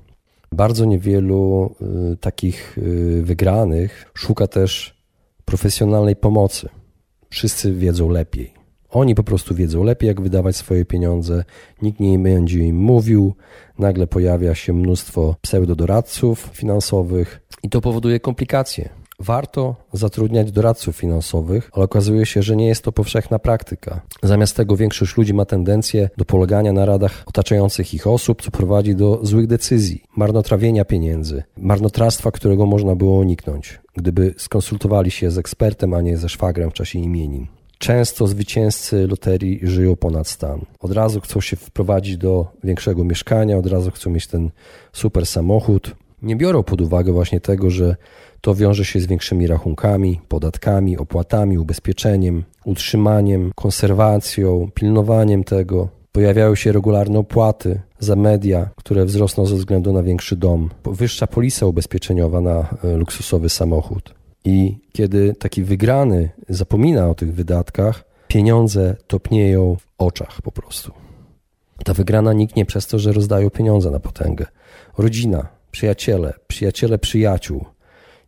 Bardzo 0.52 0.86
niewielu 0.86 1.76
y, 2.14 2.18
takich 2.18 2.78
y, 2.78 3.22
wygranych 3.24 4.12
szuka 4.14 4.48
też 4.48 5.02
profesjonalnej 5.46 6.16
pomocy. 6.16 6.70
Wszyscy 7.30 7.74
wiedzą 7.74 8.10
lepiej. 8.10 8.61
Oni 8.92 9.16
po 9.16 9.24
prostu 9.24 9.56
wiedzą 9.56 9.84
lepiej, 9.84 10.08
jak 10.08 10.22
wydawać 10.22 10.56
swoje 10.56 10.86
pieniądze, 10.86 11.44
nikt 11.82 12.00
nie 12.00 12.20
będzie 12.20 12.60
im 12.60 12.76
mówił, 12.76 13.34
nagle 13.80 14.08
pojawia 14.08 14.56
się 14.56 14.74
mnóstwo 14.74 15.36
pseudodoradców 15.42 16.50
finansowych 16.54 17.42
i 17.64 17.70
to 17.70 17.82
powoduje 17.82 18.20
komplikacje. 18.20 18.90
Warto 19.20 19.76
zatrudniać 19.94 20.52
doradców 20.52 20.96
finansowych, 20.96 21.70
ale 21.74 21.86
okazuje 21.86 22.26
się, 22.26 22.44
że 22.44 22.56
nie 22.56 22.68
jest 22.68 22.84
to 22.84 22.92
powszechna 22.92 23.40
praktyka. 23.40 24.02
Zamiast 24.24 24.56
tego 24.56 24.76
większość 24.76 25.18
ludzi 25.18 25.34
ma 25.34 25.46
tendencję 25.46 26.10
do 26.18 26.26
polegania 26.26 26.74
na 26.74 26.86
radach 26.86 27.24
otaczających 27.26 27.94
ich 27.94 28.08
osób, 28.08 28.42
co 28.42 28.52
prowadzi 28.52 28.96
do 28.96 29.20
złych 29.24 29.48
decyzji, 29.48 30.04
marnotrawienia 30.16 30.86
pieniędzy, 30.86 31.44
marnotrawstwa, 31.58 32.32
którego 32.32 32.66
można 32.66 32.96
było 32.96 33.18
uniknąć, 33.18 33.80
gdyby 33.96 34.34
skonsultowali 34.38 35.12
się 35.12 35.32
z 35.32 35.38
ekspertem, 35.38 35.94
a 35.94 36.02
nie 36.02 36.18
ze 36.18 36.30
szwagrem 36.30 36.70
w 36.70 36.74
czasie 36.74 37.00
imienin. 37.00 37.61
Często 37.82 38.28
zwycięzcy 38.28 39.08
loterii 39.08 39.60
żyją 39.64 39.96
ponad 39.96 40.28
stan. 40.28 40.62
Od 40.80 40.92
razu 40.92 41.22
chcą 41.22 41.42
się 41.42 41.56
wprowadzić 41.56 42.18
do 42.18 42.48
większego 42.64 43.04
mieszkania, 43.04 43.58
od 43.58 43.68
razu 43.68 43.92
chcą 43.92 44.10
mieć 44.10 44.28
ten 44.28 44.50
super 44.94 45.26
samochód. 45.26 45.96
Nie 46.22 46.36
biorą 46.36 46.64
pod 46.64 46.82
uwagę 46.82 47.12
właśnie 47.14 47.40
tego, 47.40 47.70
że 47.70 47.96
to 48.42 48.56
wiąże 48.56 48.86
się 48.86 49.00
z 49.00 49.06
większymi 49.06 49.48
rachunkami, 49.48 50.20
podatkami, 50.28 50.98
opłatami, 50.98 51.58
ubezpieczeniem, 51.58 52.44
utrzymaniem, 52.66 53.52
konserwacją, 53.56 54.70
pilnowaniem 54.74 55.44
tego. 55.44 55.90
Pojawiają 56.12 56.56
się 56.56 56.72
regularne 56.72 57.20
opłaty 57.20 57.82
za 58.00 58.16
media, 58.16 58.70
które 58.76 59.06
wzrosną 59.06 59.46
ze 59.46 59.56
względu 59.56 59.94
na 59.94 60.04
większy 60.04 60.36
dom, 60.36 60.70
wyższa 60.86 61.28
polisa 61.28 61.66
ubezpieczeniowa 61.66 62.42
na 62.42 62.78
e, 62.84 62.98
luksusowy 62.98 63.50
samochód. 63.50 64.21
I 64.46 64.78
kiedy 64.92 65.36
taki 65.40 65.64
wygrany 65.64 66.30
zapomina 66.50 67.10
o 67.10 67.16
tych 67.16 67.34
wydatkach, 67.34 68.04
pieniądze 68.28 68.96
topnieją 69.08 69.76
w 69.76 69.88
oczach 69.98 70.42
po 70.42 70.52
prostu. 70.52 70.92
Ta 71.86 71.94
wygrana 71.94 72.34
niknie 72.34 72.66
przez 72.66 72.88
to, 72.88 73.00
że 73.00 73.14
rozdają 73.14 73.50
pieniądze 73.50 73.92
na 73.92 74.00
potęgę. 74.00 74.46
Rodzina, 74.98 75.48
przyjaciele, 75.72 76.34
przyjaciele 76.48 77.00
przyjaciół, 77.00 77.66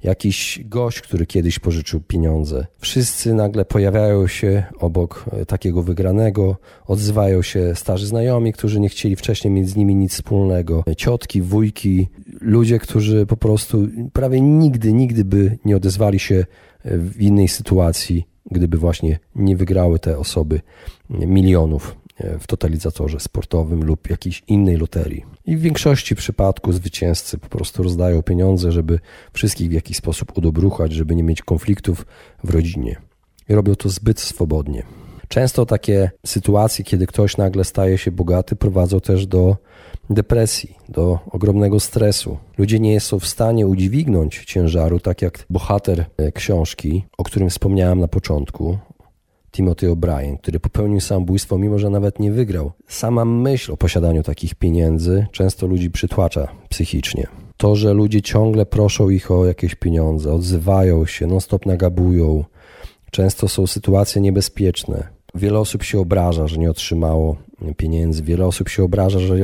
jakiś 0.04 0.60
gość, 0.66 1.02
który 1.02 1.26
kiedyś 1.26 1.60
pożyczył 1.60 2.02
pieniądze. 2.02 2.66
Wszyscy 2.78 3.34
nagle 3.34 3.66
pojawiają 3.66 4.28
się 4.28 4.64
obok 4.80 5.26
e, 5.32 5.46
takiego 5.46 5.84
wygranego, 5.84 6.58
odzywają 6.86 7.42
się 7.42 7.76
starzy 7.76 8.08
znajomi, 8.08 8.54
którzy 8.54 8.80
nie 8.80 8.90
chcieli 8.90 9.16
wcześniej 9.16 9.54
mieć 9.54 9.70
z 9.70 9.76
nimi 9.76 9.96
nic 9.96 10.14
wspólnego, 10.14 10.84
ciotki, 10.98 11.42
wujki, 11.42 12.08
ludzie, 12.42 12.80
którzy 12.80 13.26
po 13.26 13.38
prostu 13.38 13.88
prawie 14.14 14.42
nigdy, 14.42 14.94
nigdy 14.94 15.26
by 15.26 15.58
nie 15.66 15.76
odezwali 15.76 16.20
się 16.20 16.36
e, 16.84 16.98
w 16.98 17.22
innej 17.22 17.48
sytuacji, 17.48 18.28
gdyby 18.52 18.78
właśnie 18.78 19.20
nie 19.36 19.58
wygrały 19.58 20.00
te 20.00 20.18
osoby 20.18 20.62
milionów 21.10 22.03
w 22.40 22.48
totalizatorze 22.48 23.20
sportowym 23.20 23.84
lub 23.84 24.10
jakiejś 24.10 24.44
innej 24.48 24.78
loterii. 24.78 25.26
I 25.46 25.58
w 25.58 25.62
większości 25.62 26.16
przypadków 26.16 26.76
zwycięzcy 26.76 27.38
po 27.38 27.50
prostu 27.50 27.84
rozdają 27.84 28.22
pieniądze, 28.22 28.72
żeby 28.72 29.00
wszystkich 29.34 29.70
w 29.70 29.74
jakiś 29.74 29.98
sposób 29.98 30.38
udobruchać, 30.38 30.92
żeby 30.92 31.16
nie 31.16 31.24
mieć 31.24 31.42
konfliktów 31.42 32.06
w 32.44 32.50
rodzinie. 32.50 32.96
I 33.50 33.54
robią 33.54 33.76
to 33.76 33.90
zbyt 33.90 34.20
swobodnie. 34.20 34.84
Często 35.28 35.66
takie 35.66 36.12
sytuacje, 36.26 36.86
kiedy 36.86 37.08
ktoś 37.08 37.38
nagle 37.38 37.64
staje 37.64 37.98
się 37.98 38.12
bogaty, 38.12 38.56
prowadzą 38.56 39.00
też 39.00 39.28
do 39.28 39.58
depresji, 40.10 40.78
do 40.90 41.20
ogromnego 41.32 41.80
stresu. 41.80 42.38
Ludzie 42.58 42.80
nie 42.80 43.00
są 43.00 43.20
w 43.20 43.28
stanie 43.28 43.68
udźwignąć 43.68 44.46
ciężaru, 44.46 45.00
tak 45.00 45.22
jak 45.22 45.46
bohater 45.50 46.06
e, 46.18 46.32
książki, 46.32 47.06
o 47.18 47.24
którym 47.24 47.50
wspomniałem 47.50 48.00
na 48.00 48.08
początku, 48.08 48.78
Timothy 49.54 49.90
O'Brien, 49.90 50.38
który 50.38 50.60
popełnił 50.60 51.00
samobójstwo, 51.00 51.58
mimo 51.58 51.80
że 51.80 51.90
nawet 51.90 52.20
nie 52.20 52.32
wygrał. 52.32 52.72
Sama 52.88 53.26
myśl 53.26 53.72
o 53.72 53.78
posiadaniu 53.78 54.24
takich 54.24 54.56
pieniędzy 54.56 55.26
często 55.32 55.68
ludzi 55.68 55.92
przytłacza 55.92 56.48
psychicznie. 56.70 57.28
To, 57.58 57.76
że 57.76 57.94
ludzie 57.94 58.22
ciągle 58.22 58.66
proszą 58.66 59.10
ich 59.10 59.32
o 59.32 59.46
jakieś 59.46 59.76
pieniądze, 59.76 60.34
odzywają 60.34 61.06
się, 61.06 61.28
non-stop 61.28 61.66
nagabują, 61.66 62.44
często 63.12 63.48
są 63.48 63.68
sytuacje 63.68 64.22
niebezpieczne. 64.22 65.08
Wiele 65.36 65.60
osób 65.60 65.84
się 65.84 66.00
obraża, 66.00 66.48
że 66.48 66.58
nie 66.58 66.70
otrzymało 66.70 67.38
pieniędzy. 67.78 68.24
Wiele 68.24 68.46
osób 68.46 68.70
się 68.70 68.84
obraża, 68.84 69.20
że 69.20 69.36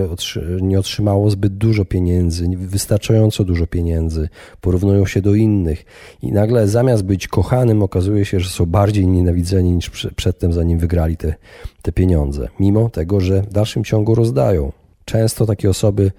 nie 0.61 0.79
otrzymało 0.79 1.29
zbyt 1.29 1.53
dużo 1.57 1.85
pieniędzy, 1.85 2.47
wystarczająco 2.57 3.43
dużo 3.43 3.67
pieniędzy, 3.67 4.29
porównują 4.61 5.05
się 5.05 5.21
do 5.21 5.35
innych 5.35 5.85
i 6.21 6.31
nagle 6.31 6.67
zamiast 6.67 7.03
być 7.03 7.27
kochanym, 7.27 7.83
okazuje 7.83 8.25
się, 8.25 8.39
że 8.39 8.49
są 8.49 8.65
bardziej 8.65 9.07
nienawidzeni 9.07 9.71
niż 9.71 9.89
przedtem, 10.15 10.53
zanim 10.53 10.79
wygrali 10.79 11.17
te, 11.17 11.35
te 11.81 11.91
pieniądze, 11.91 12.47
mimo 12.59 12.89
tego, 12.89 13.19
że 13.19 13.41
w 13.41 13.53
dalszym 13.53 13.83
ciągu 13.83 14.15
rozdają. 14.15 14.71
Często 15.05 15.45
takie 15.45 15.69
osoby 15.69 16.11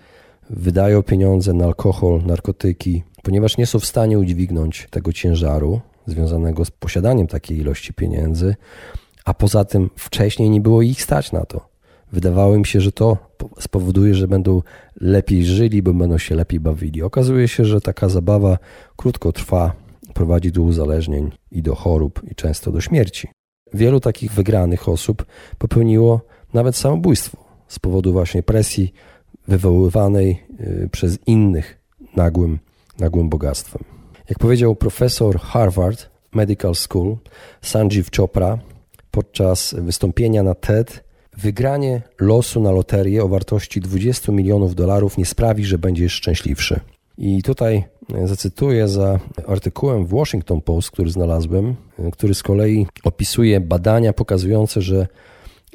wydają 0.50 1.02
pieniądze 1.02 1.52
na 1.52 1.64
alkohol, 1.64 2.22
narkotyki, 2.26 3.02
ponieważ 3.22 3.58
nie 3.58 3.66
są 3.66 3.78
w 3.78 3.86
stanie 3.86 4.18
udźwignąć 4.18 4.88
tego 4.90 5.12
ciężaru 5.12 5.80
związanego 6.06 6.64
z 6.64 6.70
posiadaniem 6.70 7.26
takiej 7.26 7.58
ilości 7.58 7.94
pieniędzy, 7.94 8.56
a 9.24 9.34
poza 9.34 9.64
tym 9.64 9.90
wcześniej 9.96 10.50
nie 10.50 10.60
było 10.60 10.82
ich 10.82 11.02
stać 11.02 11.32
na 11.32 11.44
to. 11.44 11.69
Wydawało 12.12 12.54
im 12.54 12.64
się, 12.64 12.80
że 12.80 12.92
to 12.92 13.16
spowoduje, 13.60 14.14
że 14.14 14.28
będą 14.28 14.62
lepiej 15.00 15.44
żyli, 15.44 15.82
bo 15.82 15.94
będą 15.94 16.18
się 16.18 16.34
lepiej 16.34 16.60
bawili. 16.60 17.02
Okazuje 17.02 17.48
się, 17.48 17.64
że 17.64 17.80
taka 17.80 18.08
zabawa 18.08 18.58
krótko 18.96 19.32
trwa, 19.32 19.72
prowadzi 20.14 20.52
do 20.52 20.62
uzależnień 20.62 21.30
i 21.50 21.62
do 21.62 21.74
chorób, 21.74 22.22
i 22.30 22.34
często 22.34 22.72
do 22.72 22.80
śmierci. 22.80 23.28
Wielu 23.74 24.00
takich 24.00 24.32
wygranych 24.32 24.88
osób 24.88 25.26
popełniło 25.58 26.20
nawet 26.54 26.76
samobójstwo 26.76 27.44
z 27.68 27.78
powodu 27.78 28.12
właśnie 28.12 28.42
presji 28.42 28.92
wywoływanej 29.48 30.42
y, 30.60 30.88
przez 30.92 31.18
innych 31.26 31.78
nagłym, 32.16 32.58
nagłym 32.98 33.28
bogactwem. 33.28 33.84
Jak 34.28 34.38
powiedział 34.38 34.76
profesor 34.76 35.40
Harvard 35.40 36.10
Medical 36.32 36.74
School, 36.74 37.16
Sanjeev 37.62 38.08
Chopra, 38.16 38.58
podczas 39.10 39.74
wystąpienia 39.78 40.42
na 40.42 40.54
TED 40.54 41.04
wygranie 41.40 42.02
losu 42.20 42.60
na 42.60 42.70
loterię 42.70 43.24
o 43.24 43.28
wartości 43.28 43.80
20 43.80 44.32
milionów 44.32 44.74
dolarów 44.74 45.18
nie 45.18 45.26
sprawi, 45.26 45.64
że 45.64 45.78
będziesz 45.78 46.12
szczęśliwszy. 46.12 46.80
I 47.18 47.42
tutaj 47.42 47.84
zacytuję 48.24 48.88
za 48.88 49.20
artykułem 49.46 50.06
w 50.06 50.10
Washington 50.10 50.60
Post, 50.60 50.90
który 50.90 51.10
znalazłem, 51.10 51.76
który 52.12 52.34
z 52.34 52.42
kolei 52.42 52.86
opisuje 53.04 53.60
badania 53.60 54.12
pokazujące, 54.12 54.82
że 54.82 55.06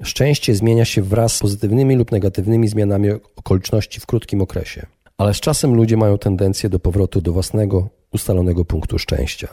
szczęście 0.04 0.56
zmienia 0.56 0.86
się 0.86 1.02
wraz 1.02 1.36
z 1.36 1.40
pozytywnymi 1.40 1.96
lub 1.96 2.12
negatywnymi 2.12 2.68
zmianami 2.68 3.10
okoliczności 3.36 4.00
w 4.00 4.06
krótkim 4.06 4.42
okresie. 4.42 4.86
Ale 5.18 5.34
z 5.34 5.40
czasem 5.40 5.76
ludzie 5.76 5.98
mają 5.98 6.18
tendencję 6.18 6.70
do 6.70 6.80
powrotu 6.80 7.22
do 7.22 7.34
własnego 7.34 7.90
ustalonego 8.14 8.66
punktu 8.66 9.00
szczęścia. 9.00 9.48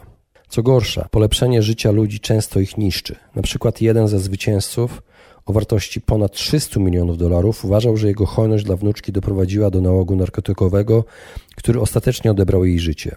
Co 0.49 0.63
gorsza, 0.63 1.09
polepszenie 1.11 1.63
życia 1.63 1.91
ludzi 1.91 2.21
często 2.21 2.61
ich 2.61 2.79
niszczy. 2.79 3.17
Na 3.35 3.43
przykład 3.43 3.81
jeden 3.81 4.09
ze 4.09 4.19
zwycięzców 4.19 5.03
o 5.47 5.53
wartości 5.53 6.01
ponad 6.01 6.33
300 6.33 6.81
milionów 6.81 7.19
dolarów 7.19 7.65
uważał, 7.65 7.97
że 7.97 8.09
jego 8.09 8.27
hojność 8.27 8.65
dla 8.65 8.77
wnuczki 8.77 9.13
doprowadziła 9.13 9.71
do 9.71 9.81
nałogu 9.81 10.17
narkotykowego, 10.17 11.05
który 11.57 11.81
ostatecznie 11.81 12.31
odebrał 12.31 12.65
jej 12.65 12.81
życie. 12.81 13.17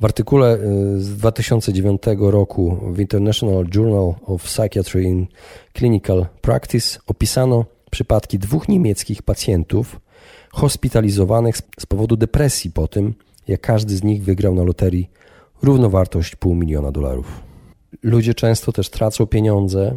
W 0.00 0.04
artykule 0.04 0.58
y, 0.96 1.00
z 1.00 1.16
2009 1.16 2.02
roku 2.18 2.78
w 2.92 3.00
International 3.00 3.66
Journal 3.74 4.14
of 4.26 4.42
Psychiatry 4.42 5.02
in 5.02 5.26
Clinical 5.78 6.26
Practice 6.40 6.98
opisano 7.06 7.64
przypadki 7.90 8.38
dwóch 8.38 8.68
niemieckich 8.68 9.22
pacjentów 9.22 10.00
hospitalizowanych 10.52 11.56
z 11.80 11.86
powodu 11.86 12.16
depresji 12.16 12.70
po 12.70 12.88
tym, 12.88 13.14
jak 13.48 13.60
każdy 13.60 13.96
z 13.96 14.02
nich 14.02 14.24
wygrał 14.24 14.54
na 14.54 14.62
loterii 14.62 15.10
równowartość 15.62 16.36
pół 16.36 16.54
miliona 16.54 16.92
dolarów. 16.92 17.42
Ludzie 18.02 18.34
często 18.34 18.72
też 18.72 18.90
tracą 18.90 19.26
pieniądze 19.26 19.94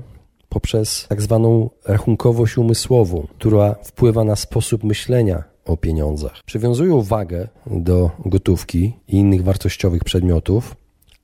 poprzez 0.52 1.06
tak 1.10 1.22
zwaną 1.22 1.70
rachunkowość 1.86 2.58
umysłową, 2.58 3.28
która 3.38 3.76
wpływa 3.84 4.24
na 4.24 4.36
sposób 4.36 4.84
myślenia 4.84 5.44
o 5.66 5.78
pieniądzach. 5.78 6.44
Przywiązują 6.46 7.02
wagę 7.02 7.48
do 7.68 8.12
gotówki 8.26 8.94
i 9.08 9.18
innych 9.18 9.44
wartościowych 9.44 10.04
przedmiotów, 10.04 10.76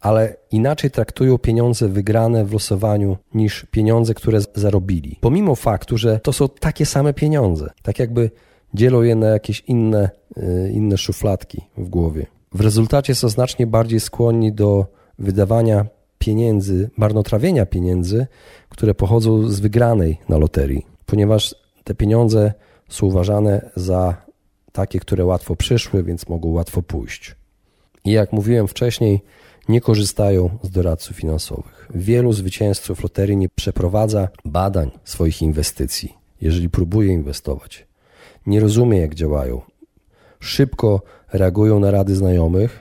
ale 0.01 0.35
inaczej 0.51 0.91
traktują 0.91 1.37
pieniądze 1.37 1.87
wygrane 1.87 2.45
w 2.45 2.53
losowaniu 2.53 3.17
niż 3.33 3.65
pieniądze, 3.71 4.13
które 4.13 4.39
zarobili. 4.55 5.17
Pomimo 5.21 5.55
faktu, 5.55 5.97
że 5.97 6.19
to 6.19 6.33
są 6.33 6.49
takie 6.49 6.85
same 6.85 7.13
pieniądze, 7.13 7.69
tak 7.83 7.99
jakby 7.99 8.31
dzielą 8.73 9.01
je 9.01 9.15
na 9.15 9.27
jakieś 9.27 9.63
inne, 9.67 10.09
y, 10.37 10.71
inne 10.73 10.97
szufladki 10.97 11.61
w 11.77 11.89
głowie. 11.89 12.25
W 12.53 12.61
rezultacie 12.61 13.15
są 13.15 13.29
znacznie 13.29 13.67
bardziej 13.67 13.99
skłonni 13.99 14.53
do 14.53 14.85
wydawania 15.19 15.85
pieniędzy, 16.19 16.89
marnotrawienia 16.97 17.65
pieniędzy, 17.65 18.27
które 18.69 18.95
pochodzą 18.95 19.49
z 19.49 19.59
wygranej 19.59 20.17
na 20.29 20.37
loterii, 20.37 20.85
ponieważ 21.05 21.55
te 21.83 21.95
pieniądze 21.95 22.53
są 22.89 23.07
uważane 23.07 23.69
za 23.75 24.27
takie, 24.71 24.99
które 24.99 25.25
łatwo 25.25 25.55
przyszły, 25.55 26.03
więc 26.03 26.29
mogą 26.29 26.49
łatwo 26.49 26.81
pójść. 26.81 27.35
I 28.05 28.11
jak 28.11 28.33
mówiłem 28.33 28.67
wcześniej, 28.67 29.21
nie 29.69 29.81
korzystają 29.81 30.49
z 30.63 30.69
doradców 30.69 31.17
finansowych. 31.17 31.89
Wielu 31.95 32.33
zwycięzców 32.33 33.03
loterii 33.03 33.37
nie 33.37 33.49
przeprowadza 33.49 34.27
badań 34.45 34.91
swoich 35.03 35.41
inwestycji, 35.41 36.13
jeżeli 36.41 36.69
próbuje 36.69 37.13
inwestować. 37.13 37.87
Nie 38.45 38.59
rozumie, 38.59 38.97
jak 38.99 39.15
działają. 39.15 39.61
Szybko 40.39 41.01
reagują 41.33 41.79
na 41.79 41.91
rady 41.91 42.15
znajomych, 42.15 42.79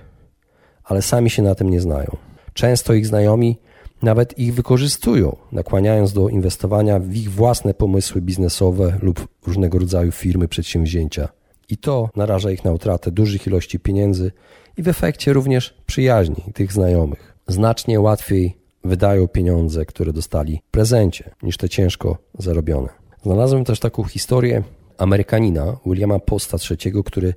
ale 0.85 1.03
sami 1.03 1.31
się 1.31 1.43
na 1.43 1.55
tym 1.55 1.71
nie 1.71 1.81
znają. 1.81 2.17
Często 2.57 2.95
ich 2.95 3.07
znajomi 3.07 3.59
nawet 4.03 4.39
ich 4.39 4.55
wykorzystują, 4.55 5.37
nakłaniając 5.53 6.13
do 6.13 6.29
inwestowania 6.29 6.99
w 6.99 7.15
ich 7.15 7.31
własne 7.31 7.75
pomysły 7.75 8.21
biznesowe 8.21 8.99
lub 9.03 9.29
różnego 9.47 9.79
rodzaju 9.79 10.13
firmy, 10.13 10.49
przedsięwzięcia. 10.49 11.29
I 11.69 11.77
to 11.77 12.11
naraża 12.17 12.51
ich 12.51 12.65
na 12.65 12.73
utratę 12.73 13.11
dużych 13.11 13.47
ilości 13.47 13.79
pieniędzy 13.79 14.33
i 14.77 14.83
w 14.83 14.89
efekcie 14.89 15.33
również 15.33 15.75
przyjaźni 15.87 16.45
tych 16.55 16.73
znajomych. 16.73 17.35
Znacznie 17.49 18.01
łatwiej 18.01 18.57
wydają 18.85 19.29
pieniądze, 19.29 19.87
które 19.87 20.13
dostali 20.13 20.61
w 20.69 20.71
prezencie, 20.71 21.31
niż 21.43 21.57
te 21.57 21.69
ciężko 21.69 22.19
zarobione. 22.39 22.89
Znalazłem 23.23 23.65
też 23.65 23.81
taką 23.81 24.05
historię 24.05 24.63
Amerykanina 24.99 25.77
Williama 25.87 26.19
Posta 26.19 26.57
III, 26.71 26.93
który 27.05 27.35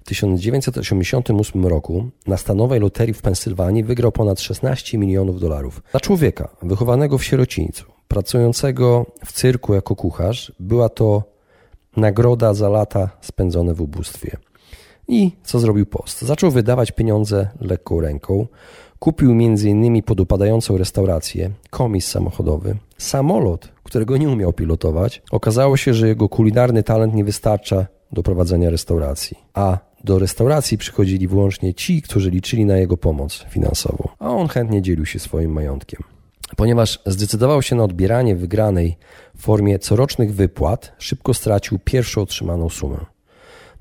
w 0.00 0.04
1988 0.04 1.66
roku 1.66 2.10
na 2.26 2.36
stanowej 2.36 2.80
loterii 2.80 3.14
w 3.14 3.22
Pensylwanii 3.22 3.84
wygrał 3.84 4.12
ponad 4.12 4.40
16 4.40 4.98
milionów 4.98 5.40
dolarów. 5.40 5.82
Dla 5.90 6.00
człowieka 6.00 6.48
wychowanego 6.62 7.18
w 7.18 7.24
sierocińcu, 7.24 7.84
pracującego 8.08 9.06
w 9.24 9.32
cyrku 9.32 9.74
jako 9.74 9.96
kucharz, 9.96 10.52
była 10.60 10.88
to 10.88 11.22
nagroda 11.96 12.54
za 12.54 12.68
lata 12.68 13.10
spędzone 13.20 13.74
w 13.74 13.80
ubóstwie. 13.80 14.36
I 15.08 15.32
co 15.42 15.60
zrobił 15.60 15.86
Post? 15.86 16.22
Zaczął 16.22 16.50
wydawać 16.50 16.92
pieniądze 16.92 17.48
lekką 17.60 18.00
ręką. 18.00 18.46
Kupił 18.98 19.30
m.in. 19.30 20.02
podupadającą 20.02 20.76
restaurację, 20.78 21.50
komis 21.70 22.06
samochodowy, 22.06 22.76
samolot, 22.98 23.68
którego 23.82 24.16
nie 24.16 24.28
umiał 24.28 24.52
pilotować. 24.52 25.22
Okazało 25.30 25.76
się, 25.76 25.94
że 25.94 26.08
jego 26.08 26.28
kulinarny 26.28 26.82
talent 26.82 27.14
nie 27.14 27.24
wystarcza 27.24 27.86
do 28.12 28.22
prowadzenia 28.22 28.70
restauracji, 28.70 29.36
a 29.54 29.78
do 30.04 30.18
restauracji 30.18 30.78
przychodzili 30.78 31.28
wyłącznie 31.28 31.74
ci, 31.74 32.02
którzy 32.02 32.30
liczyli 32.30 32.64
na 32.64 32.76
jego 32.76 32.96
pomoc 32.96 33.44
finansową, 33.48 34.08
a 34.18 34.30
on 34.30 34.48
chętnie 34.48 34.82
dzielił 34.82 35.06
się 35.06 35.18
swoim 35.18 35.52
majątkiem. 35.52 36.02
Ponieważ 36.56 37.00
zdecydował 37.06 37.62
się 37.62 37.76
na 37.76 37.84
odbieranie 37.84 38.36
wygranej 38.36 38.96
w 39.36 39.42
formie 39.42 39.78
corocznych 39.78 40.34
wypłat, 40.34 40.92
szybko 40.98 41.34
stracił 41.34 41.78
pierwszą 41.84 42.22
otrzymaną 42.22 42.68
sumę. 42.68 42.98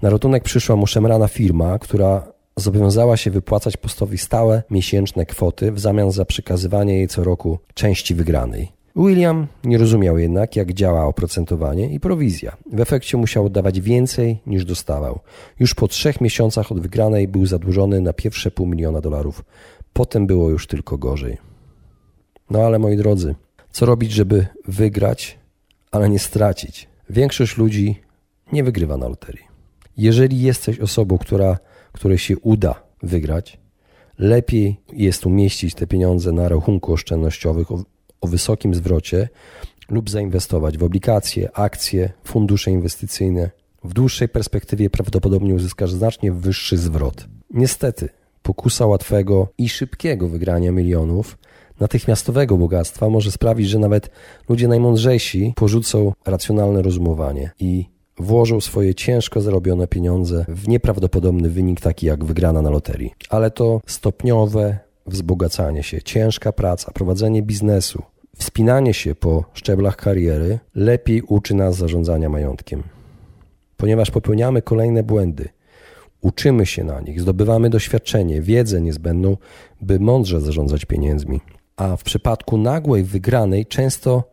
Na 0.02 0.10
ratunek 0.10 0.44
przyszła 0.44 0.76
mu 0.76 0.88
szemrana 0.88 1.28
firma, 1.28 1.80
która 1.80 2.32
zobowiązała 2.56 3.18
się 3.18 3.32
wypłacać 3.32 3.78
postowi 3.78 4.18
stałe 4.18 4.64
miesięczne 4.70 5.26
kwoty 5.26 5.72
w 5.72 5.80
zamian 5.80 6.12
za 6.12 6.26
przekazywanie 6.26 6.98
jej 6.98 7.08
co 7.08 7.24
roku 7.24 7.60
części 7.74 8.16
wygranej. 8.16 8.79
William 8.96 9.48
nie 9.64 9.78
rozumiał 9.78 10.18
jednak, 10.18 10.56
jak 10.56 10.74
działa 10.74 11.06
oprocentowanie 11.06 11.90
i 11.90 12.00
prowizja. 12.00 12.58
W 12.74 12.80
efekcie 12.80 13.18
musiał 13.18 13.46
oddawać 13.46 13.82
więcej 13.82 14.40
niż 14.46 14.66
dostawał. 14.66 15.20
Już 15.60 15.74
po 15.74 15.88
trzech 15.88 16.22
miesiącach 16.22 16.72
od 16.72 16.80
wygranej 16.80 17.28
był 17.28 17.46
zadłużony 17.46 18.02
na 18.02 18.14
pierwsze 18.14 18.52
pół 18.52 18.68
miliona 18.68 19.02
dolarów. 19.02 19.44
Potem 19.94 20.28
było 20.28 20.50
już 20.50 20.68
tylko 20.68 20.98
gorzej. 20.98 21.38
No 22.50 22.60
ale 22.62 22.80
moi 22.80 22.98
drodzy, 22.98 23.36
co 23.72 23.86
robić, 23.86 24.12
żeby 24.12 24.48
wygrać, 24.68 25.40
ale 25.92 26.10
nie 26.10 26.20
stracić? 26.20 26.90
Większość 27.10 27.58
ludzi 27.58 27.96
nie 28.54 28.64
wygrywa 28.64 28.98
na 28.98 29.08
loterii. 29.08 29.44
Jeżeli 29.98 30.42
jesteś 30.42 30.80
osobą, 30.80 31.18
która, 31.18 31.58
której 31.92 32.18
się 32.18 32.38
uda 32.38 32.84
wygrać, 33.04 33.60
lepiej 34.18 34.80
jest 34.94 35.26
umieścić 35.26 35.76
te 35.76 35.88
pieniądze 35.88 36.32
na 36.32 36.50
rachunku 36.50 36.94
oszczędnościowych 36.94 37.68
o 38.22 38.28
wysokim 38.28 38.76
zwrocie 38.76 39.30
lub 39.90 40.10
zainwestować 40.10 40.78
w 40.78 40.84
obligacje, 40.84 41.50
akcje, 41.54 42.12
fundusze 42.24 42.72
inwestycyjne. 42.72 43.50
W 43.84 43.94
dłuższej 43.94 44.30
perspektywie 44.30 44.90
prawdopodobnie 44.90 45.56
uzyskasz 45.56 45.92
znacznie 45.92 46.32
wyższy 46.32 46.78
zwrot. 46.78 47.28
Niestety, 47.54 48.10
pokusa 48.44 48.86
łatwego 48.86 49.48
i 49.58 49.70
szybkiego 49.70 50.28
wygrania 50.28 50.72
milionów, 50.72 51.38
natychmiastowego 51.80 52.58
bogactwa 52.58 53.10
może 53.10 53.32
sprawić, 53.32 53.70
że 53.70 53.80
nawet 53.80 54.10
ludzie 54.50 54.68
najmądrzejsi 54.68 55.54
porzucą 55.56 56.14
racjonalne 56.26 56.82
rozumowanie 56.82 57.52
i 57.60 57.86
włożą 58.18 58.62
swoje 58.62 58.96
ciężko 58.96 59.42
zarobione 59.42 59.88
pieniądze 59.88 60.46
w 60.48 60.68
nieprawdopodobny 60.68 61.50
wynik, 61.50 61.82
taki 61.82 62.06
jak 62.06 62.26
wygrana 62.26 62.62
na 62.62 62.70
loterii. 62.70 63.14
Ale 63.30 63.52
to 63.52 63.82
stopniowe, 63.86 64.78
wzbogacanie 65.08 65.84
się, 65.84 66.02
ciężka 66.02 66.52
praca, 66.52 66.92
prowadzenie 66.92 67.44
biznesu, 67.44 68.04
wspinanie 68.40 68.94
się 68.94 69.16
po 69.16 69.44
szczeblach 69.54 69.96
kariery 69.96 70.60
lepiej 70.76 71.22
uczy 71.22 71.56
nas 71.56 71.76
zarządzania 71.76 72.30
majątkiem. 72.30 72.84
Ponieważ 73.78 74.12
popełniamy 74.12 74.62
kolejne 74.62 75.04
błędy, 75.04 75.50
uczymy 76.22 76.66
się 76.66 76.84
na 76.84 77.02
nich, 77.02 77.22
zdobywamy 77.22 77.70
doświadczenie, 77.70 78.42
wiedzę 78.42 78.82
niezbędną, 78.82 79.38
by 79.82 80.00
mądrze 80.00 80.42
zarządzać 80.42 80.86
pieniędzmi. 80.86 81.42
A 81.78 81.98
w 81.98 82.04
przypadku 82.04 82.58
nagłej 82.58 83.04
wygranej 83.04 83.66
często 83.66 84.24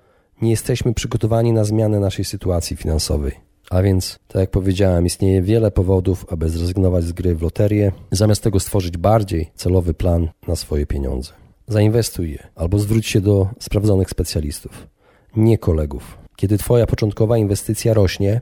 nie 0.42 0.51
jesteśmy 0.51 0.95
przygotowani 0.95 1.53
na 1.53 1.64
zmianę 1.64 2.01
naszej 2.01 2.25
sytuacji 2.25 2.77
finansowej. 2.77 3.33
A 3.71 3.83
więc, 3.83 4.19
tak 4.29 4.40
jak 4.40 4.51
powiedziałem, 4.51 5.07
istnieje 5.07 5.42
wiele 5.42 5.71
powodów, 5.71 6.27
aby 6.29 6.49
zrezygnować 6.51 7.05
z 7.05 7.12
gry 7.12 7.35
w 7.35 7.42
loterię, 7.42 7.92
zamiast 8.11 8.42
tego 8.42 8.61
stworzyć 8.61 8.97
bardziej 8.97 9.51
celowy 9.55 9.95
plan 9.95 10.29
na 10.49 10.57
swoje 10.57 10.87
pieniądze. 10.87 11.46
Zainwestuj 11.69 12.31
je 12.31 12.47
albo 12.55 12.79
zwróć 12.79 13.07
się 13.07 13.21
do 13.21 13.49
sprawdzonych 13.59 14.11
specjalistów, 14.11 14.87
nie 15.37 15.59
kolegów. 15.59 16.19
Kiedy 16.37 16.59
Twoja 16.59 16.87
początkowa 16.87 17.39
inwestycja 17.39 17.95
rośnie, 17.95 18.41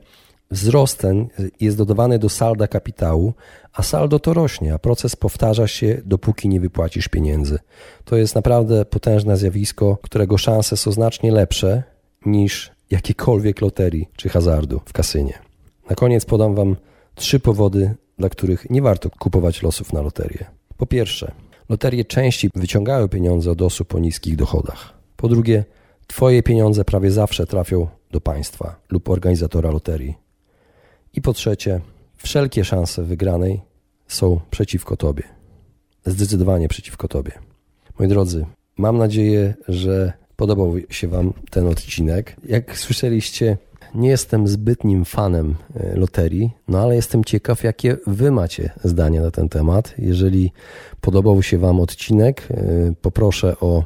Wzrost 0.51 0.99
ten 0.99 1.27
jest 1.59 1.77
dodawany 1.77 2.19
do 2.19 2.29
salda 2.29 2.67
kapitału, 2.67 3.33
a 3.73 3.83
saldo 3.83 4.19
to 4.19 4.33
rośnie, 4.33 4.73
a 4.73 4.79
proces 4.79 5.15
powtarza 5.15 5.67
się, 5.67 6.01
dopóki 6.05 6.49
nie 6.49 6.59
wypłacisz 6.59 7.07
pieniędzy. 7.07 7.59
To 8.03 8.15
jest 8.15 8.35
naprawdę 8.35 8.85
potężne 8.85 9.37
zjawisko, 9.37 9.97
którego 10.01 10.37
szanse 10.37 10.77
są 10.77 10.91
znacznie 10.91 11.31
lepsze 11.31 11.83
niż 12.25 12.71
jakiejkolwiek 12.91 13.61
loterii 13.61 14.09
czy 14.15 14.29
hazardu 14.29 14.81
w 14.85 14.93
kasynie. 14.93 15.39
Na 15.89 15.95
koniec 15.95 16.25
podam 16.25 16.55
Wam 16.55 16.75
trzy 17.15 17.39
powody, 17.39 17.95
dla 18.19 18.29
których 18.29 18.69
nie 18.69 18.81
warto 18.81 19.09
kupować 19.09 19.63
losów 19.63 19.93
na 19.93 20.01
loterię. 20.01 20.45
Po 20.77 20.85
pierwsze, 20.85 21.31
loterie 21.69 22.05
częściej 22.05 22.51
wyciągają 22.55 23.07
pieniądze 23.07 23.51
od 23.51 23.61
osób 23.61 23.95
o 23.95 23.99
niskich 23.99 24.35
dochodach. 24.35 24.93
Po 25.15 25.27
drugie, 25.27 25.63
Twoje 26.07 26.43
pieniądze 26.43 26.85
prawie 26.85 27.11
zawsze 27.11 27.45
trafią 27.45 27.87
do 28.11 28.21
państwa 28.21 28.75
lub 28.89 29.09
organizatora 29.09 29.71
loterii. 29.71 30.15
I 31.13 31.21
po 31.21 31.33
trzecie, 31.33 31.81
wszelkie 32.17 32.65
szanse 32.65 33.03
wygranej 33.03 33.61
są 34.07 34.39
przeciwko 34.51 34.97
Tobie. 34.97 35.23
Zdecydowanie 36.05 36.67
przeciwko 36.67 37.07
Tobie. 37.07 37.31
Moi 37.99 38.07
drodzy, 38.07 38.45
mam 38.77 38.97
nadzieję, 38.97 39.53
że 39.67 40.13
podobał 40.35 40.73
się 40.89 41.07
Wam 41.07 41.33
ten 41.51 41.67
odcinek. 41.67 42.35
Jak 42.45 42.77
słyszeliście, 42.77 43.57
nie 43.95 44.09
jestem 44.09 44.47
zbytnim 44.47 45.05
fanem 45.05 45.55
e, 45.75 45.95
loterii, 45.95 46.51
no 46.67 46.79
ale 46.79 46.95
jestem 46.95 47.23
ciekaw, 47.23 47.63
jakie 47.63 47.97
Wy 48.07 48.31
macie 48.31 48.69
zdania 48.83 49.21
na 49.21 49.31
ten 49.31 49.49
temat. 49.49 49.93
Jeżeli 49.97 50.51
podobał 51.01 51.43
się 51.43 51.57
Wam 51.57 51.79
odcinek, 51.79 52.47
e, 52.51 52.55
poproszę 53.01 53.55
o 53.59 53.83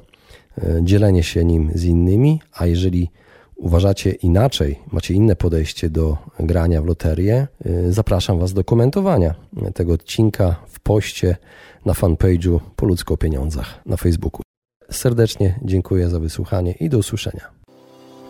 e, 0.57 0.79
dzielenie 0.81 1.23
się 1.23 1.45
nim 1.45 1.71
z 1.75 1.83
innymi, 1.83 2.41
a 2.53 2.65
jeżeli 2.65 3.09
uważacie 3.55 4.12
inaczej, 4.12 4.79
macie 4.91 5.13
inne 5.13 5.35
podejście 5.35 5.89
do 5.89 6.17
grania 6.39 6.81
w 6.81 6.85
loterię, 6.85 7.47
zapraszam 7.89 8.39
Was 8.39 8.53
do 8.53 8.63
komentowania 8.63 9.35
tego 9.73 9.93
odcinka 9.93 10.55
w 10.67 10.79
poście 10.79 11.38
na 11.85 11.93
fanpage'u 11.93 12.59
Po 12.75 12.85
ludzko 12.85 13.13
o 13.13 13.17
pieniądzach 13.17 13.81
na 13.85 13.97
Facebooku. 13.97 14.41
Serdecznie 14.91 15.59
dziękuję 15.63 16.09
za 16.09 16.19
wysłuchanie 16.19 16.71
i 16.71 16.89
do 16.89 16.97
usłyszenia. 16.97 17.58